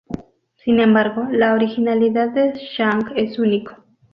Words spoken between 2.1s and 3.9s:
de Zhang es único.